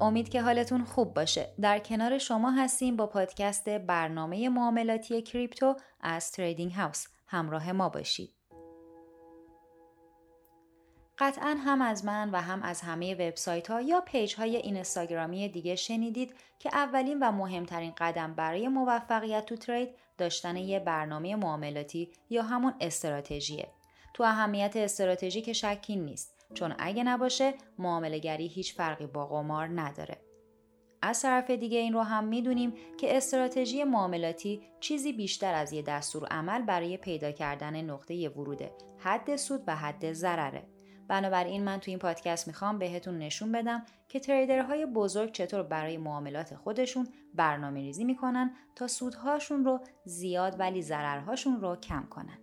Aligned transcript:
امید 0.00 0.28
که 0.28 0.42
حالتون 0.42 0.84
خوب 0.84 1.14
باشه. 1.14 1.54
در 1.60 1.78
کنار 1.78 2.18
شما 2.18 2.50
هستیم 2.50 2.96
با 2.96 3.06
پادکست 3.06 3.68
برنامه 3.68 4.48
معاملاتی 4.48 5.22
کریپتو 5.22 5.76
از 6.00 6.32
تریدینگ 6.32 6.72
هاوس. 6.72 7.06
همراه 7.26 7.72
ما 7.72 7.88
باشید. 7.88 8.30
قطعا 11.18 11.56
هم 11.64 11.82
از 11.82 12.04
من 12.04 12.30
و 12.30 12.36
هم 12.36 12.62
از 12.62 12.80
همه 12.80 13.14
وبسایت 13.14 13.70
ها 13.70 13.80
یا 13.80 14.00
پیج 14.00 14.34
های 14.34 14.56
اینستاگرامی 14.56 15.48
دیگه 15.48 15.76
شنیدید 15.76 16.34
که 16.58 16.70
اولین 16.72 17.18
و 17.18 17.32
مهمترین 17.32 17.92
قدم 17.98 18.34
برای 18.34 18.68
موفقیت 18.68 19.46
تو 19.46 19.56
ترید 19.56 19.88
داشتن 20.18 20.56
یه 20.56 20.80
برنامه 20.80 21.36
معاملاتی 21.36 22.10
یا 22.30 22.42
همون 22.42 22.74
استراتژیه. 22.80 23.68
تو 24.14 24.22
اهمیت 24.22 24.76
استراتژی 24.76 25.42
که 25.42 25.52
شکی 25.52 25.96
نیست. 25.96 26.33
چون 26.54 26.74
اگه 26.78 27.04
نباشه 27.04 27.54
معاملهگری 27.78 28.46
هیچ 28.46 28.74
فرقی 28.74 29.06
با 29.06 29.26
قمار 29.26 29.80
نداره. 29.80 30.20
از 31.02 31.22
طرف 31.22 31.50
دیگه 31.50 31.78
این 31.78 31.92
رو 31.92 32.00
هم 32.00 32.24
می‌دونیم 32.24 32.74
که 32.98 33.16
استراتژی 33.16 33.84
معاملاتی 33.84 34.62
چیزی 34.80 35.12
بیشتر 35.12 35.54
از 35.54 35.72
یه 35.72 35.82
دستور 35.82 36.28
عمل 36.28 36.62
برای 36.62 36.96
پیدا 36.96 37.32
کردن 37.32 37.80
نقطه 37.80 38.28
وروده 38.28 38.72
حد 38.98 39.36
سود 39.36 39.64
و 39.66 39.76
حد 39.76 40.12
ضرره. 40.12 40.62
بنابراین 41.08 41.64
من 41.64 41.80
تو 41.80 41.90
این 41.90 41.98
پادکست 41.98 42.46
می‌خوام 42.46 42.78
بهتون 42.78 43.18
نشون 43.18 43.52
بدم 43.52 43.82
که 44.08 44.20
تریدرهای 44.20 44.86
بزرگ 44.86 45.32
چطور 45.32 45.62
برای 45.62 45.96
معاملات 45.96 46.54
خودشون 46.54 47.08
برنامه 47.34 47.80
ریزی 47.80 48.04
می‌کنن 48.04 48.56
تا 48.76 48.86
سودهاشون 48.86 49.64
رو 49.64 49.80
زیاد 50.04 50.60
ولی 50.60 50.82
ضررهاشون 50.82 51.60
رو 51.60 51.76
کم 51.76 52.06
کنن. 52.10 52.38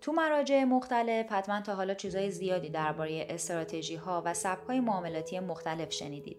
تو 0.00 0.12
مراجع 0.12 0.64
مختلف 0.64 1.32
حتما 1.32 1.60
تا 1.60 1.74
حالا 1.74 1.94
چیزای 1.94 2.30
زیادی 2.30 2.68
درباره 2.68 3.26
استراتژی 3.28 3.96
ها 3.96 4.22
و 4.24 4.34
سبک 4.34 4.66
های 4.66 4.80
معاملاتی 4.80 5.40
مختلف 5.40 5.92
شنیدید. 5.92 6.36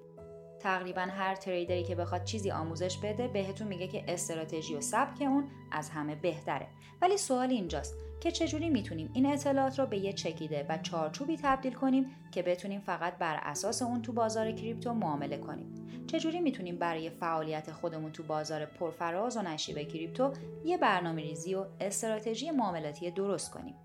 تقریبا 0.59 1.01
هر 1.01 1.35
تریدری 1.35 1.83
که 1.83 1.95
بخواد 1.95 2.23
چیزی 2.23 2.51
آموزش 2.51 2.97
بده 2.97 3.27
بهتون 3.27 3.67
میگه 3.67 3.87
که 3.87 4.03
استراتژی 4.07 4.75
و 4.75 4.81
سبک 4.81 5.21
اون 5.21 5.47
از 5.71 5.89
همه 5.89 6.15
بهتره. 6.15 6.67
ولی 7.01 7.17
سوال 7.17 7.49
اینجاست 7.49 7.95
که 8.21 8.31
چجوری 8.31 8.69
می‌تونیم 8.69 9.09
این 9.13 9.25
اطلاعات 9.25 9.79
رو 9.79 9.85
به 9.85 9.97
یه 9.97 10.13
چکیده 10.13 10.65
و 10.69 10.77
چارچوبی 10.77 11.37
تبدیل 11.43 11.73
کنیم 11.73 12.05
که 12.31 12.41
بتونیم 12.41 12.81
فقط 12.81 13.17
بر 13.17 13.39
اساس 13.43 13.81
اون 13.81 14.01
تو 14.01 14.13
بازار 14.13 14.51
کریپتو 14.51 14.93
معامله 14.93 15.37
کنیم 15.37 15.80
چجوری 16.11 16.39
می‌تونیم 16.39 16.77
برای 16.77 17.09
فعالیت 17.09 17.71
خودمون 17.71 18.11
تو 18.11 18.23
بازار 18.23 18.65
پرفراز 18.65 19.37
و 19.37 19.41
نشیب 19.41 19.79
کریپتو 19.79 20.33
یه 20.65 20.77
برنامه 20.77 21.21
ریزی 21.21 21.55
و 21.55 21.65
استراتژی 21.79 22.51
معاملاتی 22.51 23.11
درست 23.11 23.51
کنیم 23.51 23.75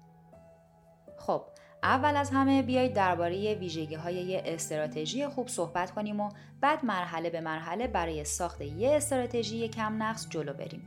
خب 1.18 1.42
اول 1.82 2.16
از 2.16 2.30
همه 2.30 2.62
بیایید 2.62 2.94
درباره 2.94 3.54
ویژگی 3.54 3.94
های 3.94 4.14
یه 4.14 4.42
استراتژی 4.44 5.26
خوب 5.26 5.48
صحبت 5.48 5.90
کنیم 5.90 6.20
و 6.20 6.30
بعد 6.60 6.84
مرحله 6.84 7.30
به 7.30 7.40
مرحله 7.40 7.86
برای 7.86 8.24
ساخت 8.24 8.60
یه 8.60 8.96
استراتژی 8.96 9.68
کم 9.68 10.02
نقص 10.02 10.28
جلو 10.30 10.52
بریم 10.52 10.82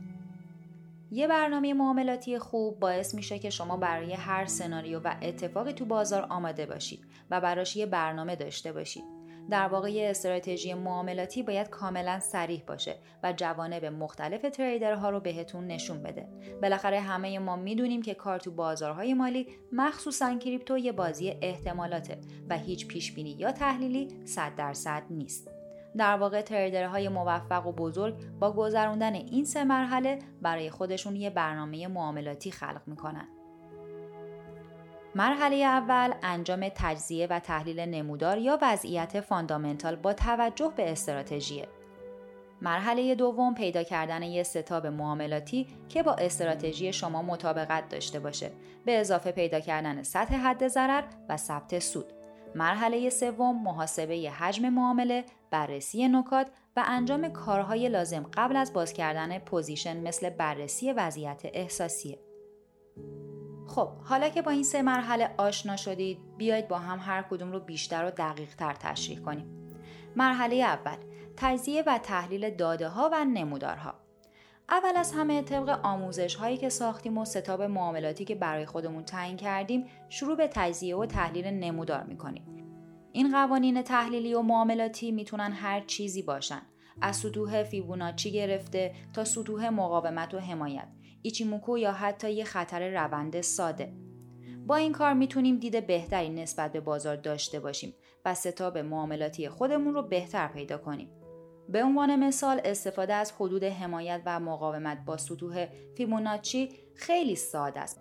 یه 1.10 1.28
برنامه 1.28 1.74
معاملاتی 1.74 2.38
خوب 2.38 2.80
باعث 2.80 3.14
میشه 3.14 3.38
که 3.38 3.50
شما 3.50 3.76
برای 3.76 4.12
هر 4.12 4.46
سناریو 4.46 5.00
و 5.04 5.14
اتفاقی 5.22 5.72
تو 5.72 5.84
بازار 5.84 6.26
آماده 6.30 6.66
باشید 6.66 7.00
و 7.30 7.40
براش 7.40 7.76
یه 7.76 7.86
برنامه 7.86 8.36
داشته 8.36 8.72
باشید. 8.72 9.19
در 9.50 9.68
واقع 9.68 10.06
استراتژی 10.10 10.74
معاملاتی 10.74 11.42
باید 11.42 11.68
کاملا 11.68 12.20
سریح 12.20 12.62
باشه 12.66 12.96
و 13.22 13.32
جوانب 13.32 13.84
مختلف 13.84 14.42
تریدرها 14.42 15.10
رو 15.10 15.20
بهتون 15.20 15.66
نشون 15.66 16.02
بده. 16.02 16.28
بالاخره 16.62 17.00
همه 17.00 17.38
ما 17.38 17.56
می‌دونیم 17.56 18.02
که 18.02 18.14
کار 18.14 18.38
تو 18.38 18.50
بازارهای 18.50 19.14
مالی 19.14 19.46
مخصوصا 19.72 20.38
کریپتو 20.38 20.78
یه 20.78 20.92
بازی 20.92 21.34
احتمالاته 21.42 22.18
و 22.48 22.58
هیچ 22.58 22.86
پیشبینی 22.86 23.30
یا 23.30 23.52
تحلیلی 23.52 24.08
100 24.24 24.54
درصد 24.56 25.02
نیست. 25.10 25.50
در 25.96 26.16
واقع 26.16 26.42
تریدرهای 26.42 27.08
موفق 27.08 27.66
و 27.66 27.72
بزرگ 27.72 28.14
با 28.40 28.52
گذروندن 28.52 29.14
این 29.14 29.44
سه 29.44 29.64
مرحله 29.64 30.18
برای 30.42 30.70
خودشون 30.70 31.16
یه 31.16 31.30
برنامه 31.30 31.86
معاملاتی 31.88 32.50
خلق 32.50 32.82
می‌کنن. 32.86 33.39
مرحله 35.14 35.56
اول 35.56 36.12
انجام 36.22 36.68
تجزیه 36.74 37.26
و 37.30 37.38
تحلیل 37.38 37.80
نمودار 37.80 38.38
یا 38.38 38.58
وضعیت 38.62 39.20
فاندامنتال 39.20 39.96
با 39.96 40.12
توجه 40.12 40.72
به 40.76 40.92
استراتژی. 40.92 41.64
مرحله 42.62 43.14
دوم 43.14 43.54
پیدا 43.54 43.82
کردن 43.82 44.22
یک 44.22 44.42
setup 44.42 44.86
معاملاتی 44.86 45.66
که 45.88 46.02
با 46.02 46.12
استراتژی 46.12 46.92
شما 46.92 47.22
مطابقت 47.22 47.88
داشته 47.88 48.20
باشه 48.20 48.50
به 48.84 49.00
اضافه 49.00 49.32
پیدا 49.32 49.60
کردن 49.60 50.02
سطح 50.02 50.34
حد 50.34 50.68
ضرر 50.68 51.04
و 51.28 51.36
ثبت 51.36 51.78
سود. 51.78 52.12
مرحله 52.54 53.10
سوم 53.10 53.62
محاسبه 53.62 54.30
حجم 54.30 54.68
معامله، 54.68 55.24
بررسی 55.50 56.08
نکات 56.08 56.46
و 56.76 56.84
انجام 56.86 57.28
کارهای 57.28 57.88
لازم 57.88 58.30
قبل 58.34 58.56
از 58.56 58.72
باز 58.72 58.92
کردن 58.92 59.38
پوزیشن 59.38 60.00
مثل 60.00 60.30
بررسی 60.30 60.92
وضعیت 60.92 61.42
احساسیه. 61.44 62.18
خب 63.70 63.88
حالا 64.04 64.28
که 64.28 64.42
با 64.42 64.50
این 64.50 64.62
سه 64.62 64.82
مرحله 64.82 65.30
آشنا 65.38 65.76
شدید 65.76 66.18
بیایید 66.36 66.68
با 66.68 66.78
هم 66.78 66.98
هر 67.02 67.22
کدوم 67.22 67.52
رو 67.52 67.60
بیشتر 67.60 68.04
و 68.04 68.10
دقیق 68.10 68.54
تر 68.54 68.74
تشریح 68.74 69.20
کنیم. 69.20 69.46
مرحله 70.16 70.56
اول 70.56 70.96
تجزیه 71.36 71.82
و 71.86 71.98
تحلیل 71.98 72.50
داده 72.50 72.88
ها 72.88 73.10
و 73.12 73.24
نمودارها. 73.24 73.94
اول 74.68 74.96
از 74.96 75.12
همه 75.12 75.42
طبق 75.42 75.80
آموزش 75.82 76.34
هایی 76.34 76.56
که 76.56 76.68
ساختیم 76.68 77.18
و 77.18 77.24
ستاب 77.24 77.62
معاملاتی 77.62 78.24
که 78.24 78.34
برای 78.34 78.66
خودمون 78.66 79.04
تعیین 79.04 79.36
کردیم 79.36 79.84
شروع 80.08 80.36
به 80.36 80.48
تجزیه 80.52 80.96
و 80.96 81.06
تحلیل 81.06 81.46
نمودار 81.46 82.02
می‌کنیم. 82.02 82.44
این 83.12 83.32
قوانین 83.32 83.82
تحلیلی 83.82 84.34
و 84.34 84.42
معاملاتی 84.42 85.12
می‌تونن 85.12 85.52
هر 85.52 85.80
چیزی 85.80 86.22
باشن. 86.22 86.62
از 87.00 87.16
سطوح 87.16 87.62
فیبوناچی 87.62 88.32
گرفته 88.32 88.94
تا 89.12 89.24
سطوح 89.24 89.68
مقاومت 89.68 90.34
و 90.34 90.38
حمایت. 90.38 90.88
ایچیموکو 91.22 91.78
یا 91.78 91.92
حتی 91.92 92.32
یه 92.32 92.44
خطر 92.44 92.90
روند 92.90 93.40
ساده. 93.40 93.92
با 94.66 94.76
این 94.76 94.92
کار 94.92 95.12
می‌تونیم 95.12 95.56
دید 95.56 95.86
بهتری 95.86 96.28
نسبت 96.28 96.72
به 96.72 96.80
بازار 96.80 97.16
داشته 97.16 97.60
باشیم 97.60 97.94
و 98.24 98.34
ستاب 98.34 98.78
معاملاتی 98.78 99.48
خودمون 99.48 99.94
رو 99.94 100.02
بهتر 100.02 100.48
پیدا 100.48 100.78
کنیم. 100.78 101.10
به 101.68 101.84
عنوان 101.84 102.16
مثال 102.16 102.60
استفاده 102.64 103.14
از 103.14 103.32
حدود 103.32 103.64
حمایت 103.64 104.22
و 104.26 104.40
مقاومت 104.40 104.98
با 105.06 105.16
سطوح 105.16 105.66
فیبوناچی 105.96 106.72
خیلی 106.94 107.36
ساده 107.36 107.80
است. 107.80 108.00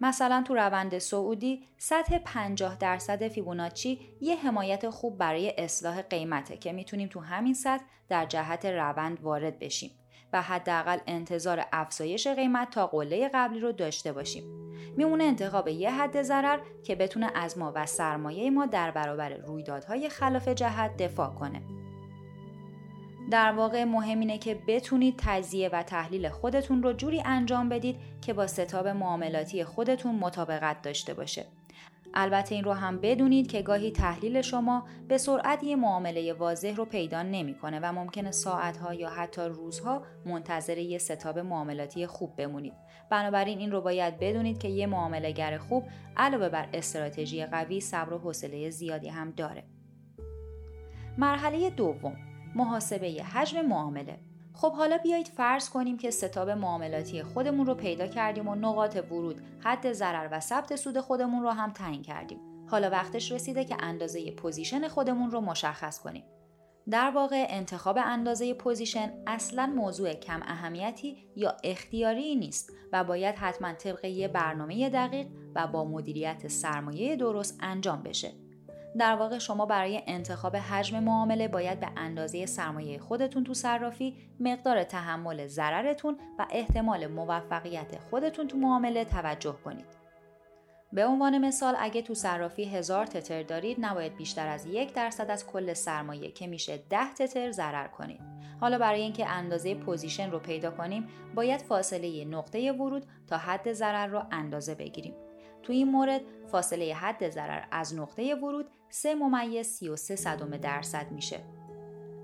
مثلا 0.00 0.44
تو 0.46 0.54
روند 0.54 0.98
سعودی 0.98 1.66
سطح 1.78 2.18
50 2.18 2.76
درصد 2.78 3.28
فیبوناچی 3.28 4.00
یه 4.20 4.36
حمایت 4.36 4.90
خوب 4.90 5.18
برای 5.18 5.52
اصلاح 5.58 6.02
قیمته 6.02 6.56
که 6.56 6.72
می‌تونیم 6.72 7.08
تو 7.08 7.20
همین 7.20 7.54
سطح 7.54 7.84
در 8.08 8.26
جهت 8.26 8.66
روند 8.66 9.20
وارد 9.20 9.58
بشیم. 9.58 9.90
و 10.32 10.42
حداقل 10.42 10.98
انتظار 11.06 11.64
افزایش 11.72 12.26
قیمت 12.26 12.70
تا 12.70 12.86
قله 12.86 13.30
قبلی 13.34 13.60
رو 13.60 13.72
داشته 13.72 14.12
باشیم. 14.12 14.44
میمونه 14.96 15.24
انتخاب 15.24 15.68
یه 15.68 15.90
حد 15.90 16.22
ضرر 16.22 16.58
که 16.84 16.94
بتونه 16.94 17.30
از 17.34 17.58
ما 17.58 17.72
و 17.74 17.86
سرمایه 17.86 18.50
ما 18.50 18.66
در 18.66 18.90
برابر 18.90 19.28
رویدادهای 19.28 20.08
خلاف 20.08 20.48
جهت 20.48 20.96
دفاع 20.96 21.34
کنه. 21.34 21.62
در 23.30 23.52
واقع 23.52 23.84
مهم 23.84 24.20
اینه 24.20 24.38
که 24.38 24.62
بتونید 24.66 25.14
تجزیه 25.18 25.68
و 25.68 25.82
تحلیل 25.82 26.28
خودتون 26.28 26.82
رو 26.82 26.92
جوری 26.92 27.22
انجام 27.24 27.68
بدید 27.68 27.96
که 28.20 28.32
با 28.32 28.46
ستاب 28.46 28.88
معاملاتی 28.88 29.64
خودتون 29.64 30.14
مطابقت 30.14 30.82
داشته 30.82 31.14
باشه. 31.14 31.46
البته 32.14 32.54
این 32.54 32.64
رو 32.64 32.72
هم 32.72 32.98
بدونید 32.98 33.46
که 33.46 33.62
گاهی 33.62 33.90
تحلیل 33.90 34.42
شما 34.42 34.86
به 35.08 35.18
سرعت 35.18 35.64
یه 35.64 35.76
معامله 35.76 36.32
واضح 36.32 36.74
رو 36.76 36.84
پیدا 36.84 37.22
نمی‌کنه 37.22 37.80
و 37.82 37.92
ممکنه 37.92 38.30
ساعتها 38.30 38.94
یا 38.94 39.08
حتی 39.08 39.42
روزها 39.42 40.02
منتظر 40.26 40.78
یه 40.78 40.98
ستاب 40.98 41.38
معاملاتی 41.38 42.06
خوب 42.06 42.36
بمونید. 42.36 42.74
بنابراین 43.10 43.58
این 43.58 43.72
رو 43.72 43.80
باید 43.80 44.18
بدونید 44.18 44.58
که 44.58 44.68
یه 44.68 44.86
معاملهگر 44.86 45.58
خوب 45.58 45.84
علاوه 46.16 46.48
بر 46.48 46.68
استراتژی 46.72 47.46
قوی 47.46 47.80
صبر 47.80 48.12
و 48.12 48.18
حوصله 48.18 48.70
زیادی 48.70 49.08
هم 49.08 49.30
داره. 49.30 49.64
مرحله 51.18 51.70
دوم 51.70 52.16
محاسبه 52.54 53.22
حجم 53.22 53.60
معامله 53.60 54.18
خب 54.54 54.72
حالا 54.72 54.98
بیایید 54.98 55.28
فرض 55.28 55.70
کنیم 55.70 55.98
که 55.98 56.10
setup 56.10 56.50
معاملاتی 56.50 57.22
خودمون 57.22 57.66
رو 57.66 57.74
پیدا 57.74 58.06
کردیم 58.06 58.48
و 58.48 58.54
نقاط 58.54 58.96
ورود، 58.96 59.42
حد 59.64 59.92
ضرر 59.92 60.28
و 60.32 60.40
ثبت 60.40 60.76
سود 60.76 61.00
خودمون 61.00 61.42
رو 61.42 61.50
هم 61.50 61.70
تعیین 61.70 62.02
کردیم. 62.02 62.40
حالا 62.68 62.90
وقتش 62.90 63.32
رسیده 63.32 63.64
که 63.64 63.76
اندازه 63.80 64.30
position 64.30 64.88
خودمون 64.88 65.30
رو 65.30 65.40
مشخص 65.40 66.00
کنیم. 66.00 66.24
در 66.90 67.10
واقع 67.10 67.46
انتخاب 67.48 67.98
اندازه 67.98 68.54
position 68.54 69.12
اصلا 69.26 69.66
موضوع 69.66 70.14
کم 70.14 70.40
اهمیتی 70.42 71.16
یا 71.36 71.56
اختیاری 71.64 72.36
نیست 72.36 72.72
و 72.92 73.04
باید 73.04 73.34
حتما 73.34 73.72
طبق 73.72 74.04
یه 74.04 74.28
برنامه 74.28 74.90
دقیق 74.90 75.26
و 75.54 75.66
با 75.66 75.84
مدیریت 75.84 76.48
سرمایه 76.48 77.16
درست 77.16 77.58
انجام 77.60 78.02
بشه. 78.02 78.32
در 78.98 79.14
واقع 79.14 79.38
شما 79.38 79.66
برای 79.66 80.02
انتخاب 80.06 80.56
حجم 80.56 80.98
معامله 80.98 81.48
باید 81.48 81.80
به 81.80 81.88
اندازه 81.96 82.46
سرمایه 82.46 82.98
خودتون 82.98 83.44
تو 83.44 83.54
صرافی 83.54 84.16
مقدار 84.40 84.84
تحمل 84.84 85.46
ضررتون 85.46 86.18
و 86.38 86.46
احتمال 86.50 87.06
موفقیت 87.06 87.98
خودتون 88.10 88.48
تو 88.48 88.56
معامله 88.56 89.04
توجه 89.04 89.56
کنید. 89.64 90.02
به 90.92 91.06
عنوان 91.06 91.38
مثال 91.38 91.74
اگه 91.78 92.02
تو 92.02 92.14
صرافی 92.14 92.64
هزار 92.64 93.06
تتر 93.06 93.42
دارید 93.42 93.76
نباید 93.80 94.16
بیشتر 94.16 94.48
از 94.48 94.66
یک 94.66 94.94
درصد 94.94 95.30
از 95.30 95.46
کل 95.46 95.72
سرمایه 95.72 96.30
که 96.30 96.46
میشه 96.46 96.76
ده 96.90 97.14
تتر 97.14 97.50
ضرر 97.50 97.88
کنید. 97.88 98.20
حالا 98.60 98.78
برای 98.78 99.00
اینکه 99.00 99.28
اندازه 99.28 99.74
position 99.74 100.30
رو 100.30 100.38
پیدا 100.38 100.70
کنیم 100.70 101.08
باید 101.34 101.60
فاصله 101.60 102.24
نقطه 102.24 102.72
ورود 102.72 103.06
تا 103.26 103.36
حد 103.36 103.72
ضرر 103.72 104.06
رو 104.06 104.22
اندازه 104.30 104.74
بگیریم. 104.74 105.14
تو 105.62 105.72
این 105.72 105.88
مورد 105.90 106.20
فاصله 106.46 106.94
حد 106.94 107.30
ضرر 107.30 107.62
از 107.70 107.94
نقطه 107.94 108.34
ورود 108.34 108.66
3 108.90 109.14
ممیز 109.14 109.66
33 109.66 110.16
صدم 110.16 110.56
درصد 110.56 111.06
میشه. 111.10 111.40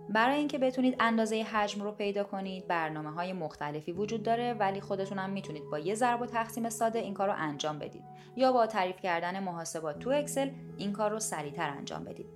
برای 0.08 0.38
اینکه 0.38 0.58
بتونید 0.58 0.96
اندازه 1.00 1.42
حجم 1.42 1.82
رو 1.82 1.92
پیدا 1.92 2.24
کنید 2.24 2.66
برنامه 2.66 3.10
های 3.10 3.32
مختلفی 3.32 3.92
وجود 3.92 4.22
داره 4.22 4.54
ولی 4.54 4.80
خودتون 4.80 5.18
هم 5.18 5.30
می‌تونید 5.30 5.64
با 5.70 5.78
یه 5.78 5.94
ضرب 5.94 6.22
و 6.22 6.26
تقسیم 6.26 6.68
ساده 6.68 6.98
این 6.98 7.14
کار 7.14 7.28
رو 7.28 7.34
انجام 7.36 7.78
بدید. 7.78 8.02
یا 8.36 8.52
با 8.52 8.66
تعریف 8.66 9.00
کردن 9.00 9.38
محاسبات 9.38 9.98
تو 9.98 10.10
Excel 10.10 10.50
این 10.78 10.92
کار 10.92 11.10
رو 11.10 11.20
سریعتر 11.20 11.70
انجام 11.70 12.04
بدید. 12.04 12.26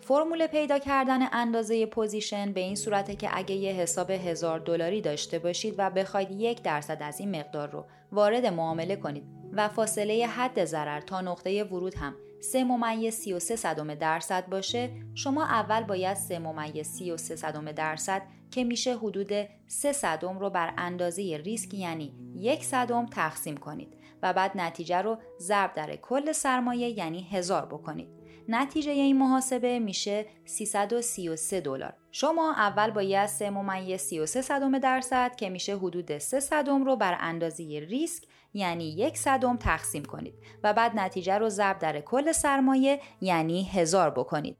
فرمول 0.00 0.46
پیدا 0.46 0.78
کردن 0.78 1.20
اندازه 1.32 1.86
position 1.86 2.52
به 2.52 2.60
این 2.60 2.74
صورته 2.74 3.16
که 3.16 3.28
اگه 3.32 3.54
یه 3.54 3.72
حساب 3.72 4.10
هزار 4.10 4.58
دلاری 4.58 5.00
داشته 5.00 5.38
باشید 5.38 5.74
و 5.78 5.90
بخواید 5.90 6.30
یک 6.30 6.62
درصد 6.62 6.98
از 7.00 7.20
این 7.20 7.36
مقدار 7.36 7.70
رو 7.70 7.84
وارد 8.12 8.46
معامله 8.46 8.96
کنید. 8.96 9.41
و 9.52 9.68
فاصله 9.68 10.26
حد 10.26 10.64
ضرر 10.64 11.00
تا 11.00 11.20
نقطه 11.20 11.64
ورود 11.64 11.94
هم 11.94 12.14
3 12.40 12.64
ممیز 12.64 13.14
33 13.14 13.56
صدم 13.56 13.94
درصد 13.94 14.46
باشه 14.46 14.90
شما 15.14 15.44
اول 15.44 15.82
باید 15.82 16.16
3 16.16 16.38
ممیز 16.38 16.86
33 16.86 17.36
صدم 17.36 17.72
درصد 17.72 18.22
که 18.50 18.64
میشه 18.64 18.96
حدود 18.96 19.32
3 19.66 19.92
صدم 19.92 20.38
رو 20.38 20.50
بر 20.50 20.74
اندازه 20.78 21.40
ریسک 21.44 21.74
یعنی 21.74 22.14
یک 22.36 22.64
صدم 22.64 23.06
تقسیم 23.06 23.56
کنید 23.56 23.96
و 24.22 24.32
بعد 24.32 24.50
نتیجه 24.54 25.02
رو 25.02 25.18
ضرب 25.38 25.72
در 25.72 25.96
کل 25.96 26.32
سرمایه 26.32 26.88
یعنی 26.88 27.28
هزار 27.32 27.66
بکنید. 27.66 28.21
نتیجه 28.48 28.92
این 28.92 29.18
محاسبه 29.18 29.78
میشه 29.78 30.26
333 30.44 31.60
دلار. 31.60 31.94
شما 32.10 32.52
اول 32.52 32.90
باید 32.90 33.26
3 33.26 33.50
ممیز 33.50 34.00
33 34.00 34.42
صدم 34.42 34.78
درصد 34.78 35.36
که 35.36 35.50
میشه 35.50 35.76
حدود 35.76 36.18
3 36.18 36.40
صدم 36.40 36.84
رو 36.84 36.96
بر 36.96 37.16
اندازه 37.20 37.64
ریسک 37.88 38.24
یعنی 38.54 38.84
یک 38.84 39.18
صدم 39.18 39.56
تقسیم 39.56 40.04
کنید 40.04 40.34
و 40.62 40.74
بعد 40.74 40.92
نتیجه 40.94 41.38
رو 41.38 41.48
ضرب 41.48 41.78
در 41.78 42.00
کل 42.00 42.32
سرمایه 42.32 43.00
یعنی 43.20 43.64
هزار 43.64 44.10
بکنید. 44.10 44.56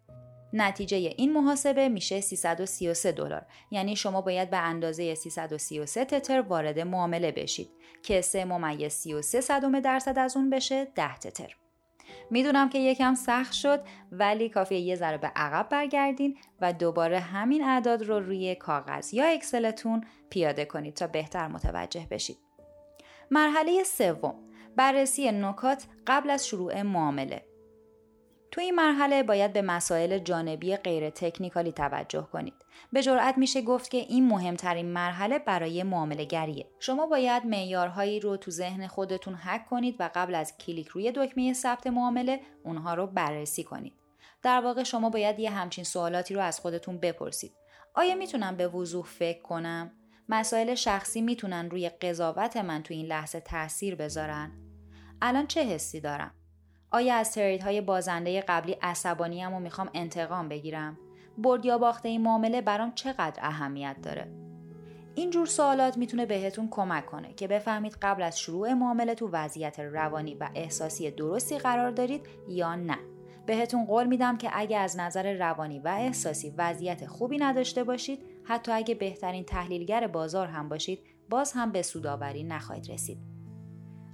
نتیجه 0.53 0.97
این 0.97 1.33
محاسبه 1.33 1.89
میشه 1.89 2.21
333 2.21 3.13
دلار 3.13 3.47
یعنی 3.71 3.97
شما 3.97 4.21
باید 4.21 4.51
به 4.51 4.57
اندازه 4.57 5.15
333 5.15 6.05
تتر 6.05 6.41
وارد 6.41 6.81
معامله 6.81 7.33
بشید 7.33 7.71
که 8.03 8.21
3 8.21 8.45
ممیز 8.45 8.93
33 8.93 9.41
صدم 9.41 9.81
درصد 9.81 10.19
از 10.19 10.37
اون 10.37 10.51
بشه 10.51 10.85
10 10.85 11.17
تتر. 11.17 11.62
می‌دونم 12.33 12.69
که 12.69 12.79
یکم 12.79 13.15
سخت 13.15 13.53
شد 13.53 13.81
ولی 14.13 14.49
کافیه 14.49 14.79
یه 14.79 14.97
ذره 14.97 15.19
به 15.19 15.33
عقب 15.37 15.69
برگردین 15.69 16.39
و 16.61 16.73
دوباره 16.73 17.19
همین 17.19 17.65
اعداد 17.65 18.03
رو 18.03 18.21
روی 18.21 18.55
کاغذ 18.55 19.15
یا 19.15 19.25
اکسلتون 19.25 20.05
پیاده 20.31 20.65
کنید 20.65 20.95
تا 20.95 21.07
بهتر 21.07 21.49
متوجه 21.49 22.07
بشید. 22.11 22.39
مرحله 23.31 23.85
سوم 23.85 24.35
بررسی 24.77 25.33
نکات 25.33 25.87
قبل 26.07 26.31
از 26.31 26.47
شروع 26.47 26.83
معامله 26.83 27.52
تو 28.53 28.61
این 28.61 28.75
مرحله 28.75 29.23
باید 29.23 29.53
به 29.53 29.63
مسائل 29.63 30.19
جانبی 30.19 30.77
غیر 30.77 31.11
تکنیکالی 31.11 31.73
توجه 31.73 32.29
کنید. 32.33 32.55
به 32.93 33.03
جرأت 33.03 33.39
میشه 33.39 33.63
گفت 33.63 33.91
که 33.91 33.97
این 33.97 34.29
مهمترین 34.29 34.87
مرحله 34.87 35.39
برای 35.39 35.83
معامله 35.83 36.25
گریه. 36.25 36.67
شما 36.81 37.07
باید 37.07 37.47
معیارهایی 37.47 38.21
رو 38.21 38.37
تو 38.37 38.51
ذهن 38.51 38.87
خودتون 38.87 39.35
حک 39.35 39.67
کنید 39.67 39.97
و 39.99 40.11
قبل 40.15 40.35
از 40.35 40.59
کلیک 40.59 40.89
روی 40.89 41.13
دکمه 41.17 41.53
ثبت 41.53 41.87
معامله 41.87 42.41
اونها 42.65 42.95
رو 42.95 43.07
بررسی 43.07 43.65
کنید. 43.65 43.93
در 44.43 44.61
واقع 44.61 44.83
شما 44.83 45.11
باید 45.11 45.39
یه 45.39 45.51
همچین 45.51 45.85
سوالاتی 45.85 46.35
رو 46.35 46.41
از 46.41 46.61
خودتون 46.61 46.99
بپرسید. 46.99 47.53
آیا 47.95 48.15
می‌تونم 48.15 48.57
به 48.57 48.69
وضوح 48.69 49.07
فکر 49.07 49.43
کنم؟ 49.43 49.93
مسائل 50.29 50.75
شخصی 50.75 51.21
می‌تونن 51.21 51.71
روی 51.71 51.89
قضاوت 51.89 52.57
من 52.57 52.83
تو 52.83 52.95
این 52.95 53.07
لحظه 53.07 53.41
تاثیر 53.41 53.95
بذارن؟ 53.95 54.53
الان 55.23 55.47
چه 55.47 55.65
حسی 55.65 56.01
دارم؟ 56.01 56.35
آیا 56.93 57.15
از 57.15 57.39
های 57.39 57.81
بازنده 57.81 58.41
قبلی 58.41 58.73
عصبانیم 58.83 59.53
و 59.53 59.61
می‌خوام 59.61 59.91
انتقام 59.95 60.49
بگیرم؟ 60.49 60.99
برد 61.39 61.65
یا 61.65 61.79
باخته 61.79 62.09
این 62.09 62.23
معامله 62.23 62.61
برام 62.61 62.93
چقدر 62.95 63.39
اهمیت 63.43 63.97
داره؟ 64.03 64.29
اینجور 65.15 65.47
سوالات 65.47 65.97
می‌تونه 65.97 66.27
بهتون 66.27 66.69
کمک 66.71 67.07
کنه 67.07 67.35
که 67.35 67.49
بفهمید 67.49 67.97
قبل 68.03 68.23
از 68.23 68.39
شروع 68.39 68.73
معامله 68.73 69.15
تو 69.15 69.29
وضعیت 69.33 69.81
روانی 69.81 70.35
و 70.35 70.49
احساسی 70.55 71.11
درستی 71.11 71.59
قرار 71.59 71.91
دارید 71.91 72.27
یا 72.49 72.75
نه. 72.75 72.99
بهتون 73.47 73.85
قول 73.85 74.07
میدم 74.07 74.39
که 74.39 74.51
اگه 74.53 74.79
از 74.79 74.99
نظر 74.99 75.33
روانی 75.33 75.79
و 75.79 75.89
احساسی 75.89 76.55
وضعیت 76.59 77.07
خوبی 77.07 77.39
نداشته 77.39 77.85
باشید 77.85 78.25
حتی 78.45 78.73
اگه 78.73 78.95
بهترین 78.95 79.45
تحلیلگر 79.45 80.07
بازار 80.07 80.47
هم 80.47 80.69
باشید 80.69 81.01
باز 81.31 81.53
هم 81.53 81.73
به 81.73 81.83
سوداوری 81.83 82.45
نخواهید 82.45 82.91
رسید. 82.91 83.32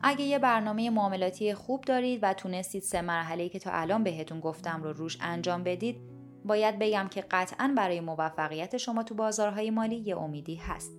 اگه 0.03 0.25
یه 0.25 0.39
برنامه 0.39 0.91
معاملاتی 0.91 1.55
خوب 1.55 1.85
دارید 1.85 2.19
و 2.23 2.33
تونستید 2.33 2.83
سه 2.83 3.01
مرحله 3.01 3.49
که 3.49 3.59
تا 3.59 3.71
الان 3.71 4.05
بهتون 4.05 4.41
گفتم 4.41 4.83
رو 4.83 4.93
روش 4.93 5.19
انجام 5.21 5.65
بدید 5.65 6.01
باید 6.45 6.79
بگم 6.79 7.09
که 7.11 7.25
قطعا 7.31 7.75
برای 7.77 8.01
موفقیت 8.01 8.77
شما 8.77 9.03
تو 9.03 9.15
بازارهای 9.15 9.71
مالی 9.71 9.97
یه 9.97 10.19
امیدی 10.19 10.55
هست. 10.55 10.93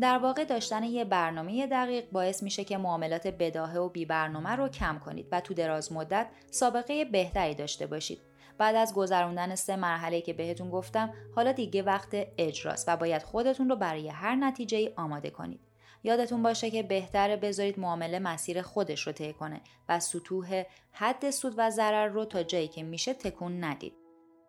در 0.00 0.18
واقع 0.18 0.44
داشتن 0.44 0.82
یه 0.84 1.04
برنامه 1.04 1.66
دقیق 1.66 2.10
باعث 2.10 2.42
میشه 2.42 2.64
که 2.64 2.78
معاملات 2.78 3.26
بداهه 3.26 3.78
و 3.78 3.88
بی 3.88 4.04
برنامه 4.04 4.50
رو 4.50 4.68
کم 4.68 4.98
کنید 4.98 5.26
و 5.32 5.40
تو 5.40 5.54
دراز 5.54 5.92
مدت 5.92 6.26
سابقه 6.50 7.04
بهتری 7.04 7.54
داشته 7.54 7.86
باشید. 7.86 8.20
بعد 8.58 8.76
از 8.76 8.94
گذروندن 8.94 9.54
سه 9.54 9.76
مرحله 9.76 10.20
که 10.20 10.32
بهتون 10.32 10.70
گفتم 10.70 11.14
حالا 11.34 11.52
دیگه 11.52 11.82
وقت 11.82 12.16
اجراست 12.38 12.88
و 12.88 12.96
باید 12.96 13.22
خودتون 13.22 13.68
رو 13.68 13.76
برای 13.76 14.08
هر 14.08 14.34
نتیجه 14.34 14.92
آماده 14.96 15.30
کنید. 15.30 15.60
یادتون 16.04 16.42
باشه 16.42 16.70
که 16.70 16.82
بهتره 16.82 17.36
بذارید 17.36 17.78
معامله 17.78 18.18
مسیر 18.18 18.62
خودش 18.62 19.06
رو 19.06 19.12
طی 19.12 19.32
کنه 19.32 19.60
و 19.88 20.00
سطوح 20.00 20.62
حد 20.92 21.30
سود 21.30 21.54
و 21.56 21.70
ضرر 21.70 22.06
رو 22.06 22.24
تا 22.24 22.42
جایی 22.42 22.68
که 22.68 22.82
میشه 22.82 23.14
تکون 23.14 23.64
ندید. 23.64 23.94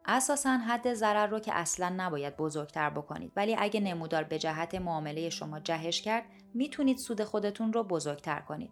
اساسا 0.05 0.57
حد 0.57 0.93
ضرر 0.93 1.27
رو 1.27 1.39
که 1.39 1.53
اصلا 1.53 1.93
نباید 1.97 2.37
بزرگتر 2.37 2.89
بکنید 2.89 3.31
ولی 3.35 3.55
اگه 3.59 3.79
نمودار 3.79 4.23
به 4.23 4.39
جهت 4.39 4.75
معامله 4.75 5.29
شما 5.29 5.59
جهش 5.59 6.01
کرد 6.01 6.23
می‌تونید 6.53 6.97
سود 6.97 7.23
خودتون 7.23 7.73
رو 7.73 7.83
بزرگتر 7.83 8.39
کنید. 8.39 8.71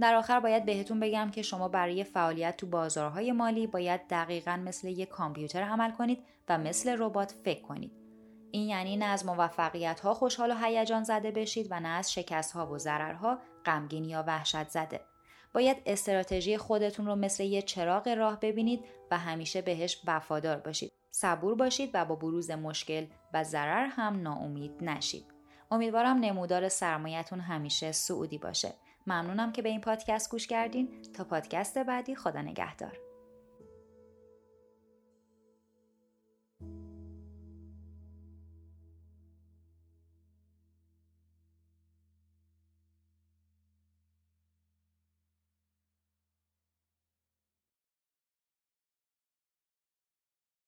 در 0.00 0.14
آخر 0.14 0.40
باید 0.40 0.64
بهتون 0.64 1.00
بگم 1.00 1.30
که 1.30 1.42
شما 1.42 1.68
برای 1.68 2.04
فعالیت 2.04 2.56
تو 2.56 2.66
بازارهای 2.66 3.32
مالی 3.32 3.66
باید 3.66 4.00
دقیقا 4.10 4.56
مثل 4.56 4.88
یک 4.88 5.08
کامپیوتر 5.08 5.62
عمل 5.62 5.90
کنید 5.90 6.18
و 6.48 6.58
مثل 6.58 6.96
ربات 6.98 7.34
فکر 7.44 7.62
کنید. 7.62 8.05
این 8.56 8.68
یعنی 8.68 8.96
نه 8.96 9.04
از 9.04 9.26
موفقیت 9.26 10.00
ها 10.00 10.14
خوشحال 10.14 10.50
و 10.50 10.54
هیجان 10.54 11.04
زده 11.04 11.30
بشید 11.30 11.66
و 11.70 11.80
نه 11.80 11.88
از 11.88 12.12
شکست 12.12 12.52
ها 12.52 12.72
و 12.72 12.78
ضررها 12.78 13.38
غمگین 13.64 14.04
یا 14.04 14.24
وحشت 14.26 14.68
زده. 14.68 15.00
باید 15.54 15.76
استراتژی 15.86 16.58
خودتون 16.58 17.06
رو 17.06 17.16
مثل 17.16 17.44
یه 17.44 17.62
چراغ 17.62 18.08
راه 18.08 18.40
ببینید 18.40 18.84
و 19.10 19.18
همیشه 19.18 19.62
بهش 19.62 20.02
وفادار 20.06 20.56
باشید. 20.56 20.92
صبور 21.10 21.54
باشید 21.54 21.90
و 21.94 22.04
با 22.04 22.14
بروز 22.14 22.50
مشکل 22.50 23.06
و 23.32 23.44
ضرر 23.44 23.86
هم 23.86 24.22
ناامید 24.22 24.84
نشید. 24.84 25.24
امیدوارم 25.70 26.16
نمودار 26.16 26.68
سرمایتون 26.68 27.40
همیشه 27.40 27.92
سعودی 27.92 28.38
باشه. 28.38 28.72
ممنونم 29.06 29.52
که 29.52 29.62
به 29.62 29.68
این 29.68 29.80
پادکست 29.80 30.30
گوش 30.30 30.46
کردین 30.46 31.02
تا 31.16 31.24
پادکست 31.24 31.78
بعدی 31.78 32.14
خدا 32.14 32.42
نگهدار. 32.42 33.05